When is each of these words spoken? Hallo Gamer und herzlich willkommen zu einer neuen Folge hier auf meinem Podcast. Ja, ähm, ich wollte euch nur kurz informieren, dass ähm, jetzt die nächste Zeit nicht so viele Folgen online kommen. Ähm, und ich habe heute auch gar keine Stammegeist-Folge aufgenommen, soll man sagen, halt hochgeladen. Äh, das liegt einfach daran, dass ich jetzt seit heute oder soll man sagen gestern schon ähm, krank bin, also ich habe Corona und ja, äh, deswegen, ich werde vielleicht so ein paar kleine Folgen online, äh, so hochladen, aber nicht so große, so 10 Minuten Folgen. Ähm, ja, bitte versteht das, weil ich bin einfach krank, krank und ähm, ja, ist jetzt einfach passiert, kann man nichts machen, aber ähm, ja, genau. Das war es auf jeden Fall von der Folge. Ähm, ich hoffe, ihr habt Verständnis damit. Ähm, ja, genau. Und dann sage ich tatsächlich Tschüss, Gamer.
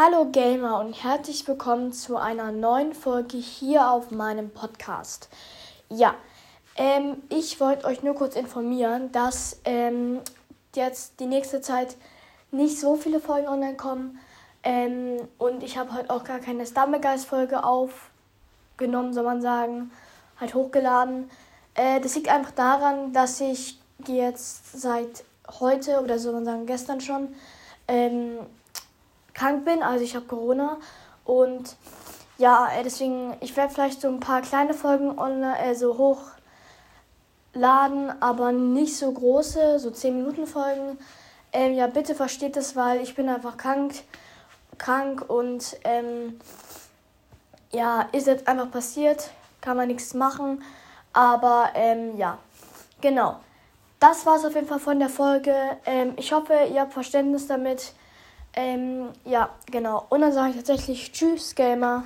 Hallo 0.00 0.26
Gamer 0.26 0.78
und 0.78 0.92
herzlich 1.02 1.48
willkommen 1.48 1.92
zu 1.92 2.18
einer 2.18 2.52
neuen 2.52 2.94
Folge 2.94 3.36
hier 3.36 3.90
auf 3.90 4.12
meinem 4.12 4.48
Podcast. 4.48 5.28
Ja, 5.88 6.14
ähm, 6.76 7.20
ich 7.30 7.58
wollte 7.58 7.84
euch 7.84 8.04
nur 8.04 8.14
kurz 8.14 8.36
informieren, 8.36 9.10
dass 9.10 9.60
ähm, 9.64 10.20
jetzt 10.76 11.18
die 11.18 11.26
nächste 11.26 11.62
Zeit 11.62 11.96
nicht 12.52 12.78
so 12.78 12.94
viele 12.94 13.18
Folgen 13.18 13.48
online 13.48 13.74
kommen. 13.74 14.20
Ähm, 14.62 15.16
und 15.36 15.64
ich 15.64 15.76
habe 15.76 15.92
heute 15.92 16.10
auch 16.10 16.22
gar 16.22 16.38
keine 16.38 16.64
Stammegeist-Folge 16.64 17.64
aufgenommen, 17.64 19.12
soll 19.12 19.24
man 19.24 19.42
sagen, 19.42 19.90
halt 20.38 20.54
hochgeladen. 20.54 21.28
Äh, 21.74 21.98
das 22.00 22.14
liegt 22.14 22.28
einfach 22.28 22.52
daran, 22.52 23.12
dass 23.12 23.40
ich 23.40 23.80
jetzt 24.06 24.80
seit 24.80 25.24
heute 25.58 26.00
oder 26.00 26.20
soll 26.20 26.34
man 26.34 26.44
sagen 26.44 26.66
gestern 26.66 27.00
schon 27.00 27.34
ähm, 27.88 28.38
krank 29.38 29.64
bin, 29.64 29.82
also 29.82 30.04
ich 30.04 30.16
habe 30.16 30.26
Corona 30.26 30.78
und 31.24 31.76
ja, 32.38 32.68
äh, 32.72 32.82
deswegen, 32.82 33.36
ich 33.40 33.56
werde 33.56 33.72
vielleicht 33.72 34.00
so 34.00 34.08
ein 34.08 34.20
paar 34.20 34.42
kleine 34.42 34.74
Folgen 34.74 35.18
online, 35.18 35.58
äh, 35.58 35.74
so 35.74 36.16
hochladen, 37.54 38.22
aber 38.22 38.52
nicht 38.52 38.96
so 38.96 39.12
große, 39.12 39.78
so 39.78 39.90
10 39.90 40.16
Minuten 40.16 40.46
Folgen. 40.46 40.98
Ähm, 41.52 41.74
ja, 41.74 41.86
bitte 41.86 42.14
versteht 42.14 42.56
das, 42.56 42.76
weil 42.76 43.00
ich 43.00 43.14
bin 43.14 43.28
einfach 43.28 43.56
krank, 43.56 43.94
krank 44.76 45.24
und 45.28 45.76
ähm, 45.84 46.38
ja, 47.72 48.08
ist 48.12 48.26
jetzt 48.26 48.46
einfach 48.48 48.70
passiert, 48.70 49.30
kann 49.60 49.76
man 49.76 49.88
nichts 49.88 50.14
machen, 50.14 50.62
aber 51.12 51.70
ähm, 51.74 52.16
ja, 52.16 52.38
genau. 53.00 53.40
Das 54.00 54.24
war 54.26 54.36
es 54.36 54.44
auf 54.44 54.54
jeden 54.54 54.68
Fall 54.68 54.78
von 54.78 55.00
der 55.00 55.08
Folge. 55.08 55.54
Ähm, 55.84 56.12
ich 56.16 56.32
hoffe, 56.32 56.54
ihr 56.72 56.82
habt 56.82 56.92
Verständnis 56.92 57.48
damit. 57.48 57.94
Ähm, 58.54 59.10
ja, 59.24 59.50
genau. 59.70 60.06
Und 60.08 60.20
dann 60.22 60.32
sage 60.32 60.50
ich 60.50 60.56
tatsächlich 60.56 61.12
Tschüss, 61.12 61.54
Gamer. 61.54 62.04